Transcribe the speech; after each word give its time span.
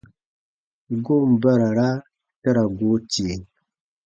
Goon 1.03 1.29
barara 1.41 1.89
ta 2.41 2.49
ra 2.55 2.63
goo 2.77 2.97
tie. 3.11 3.33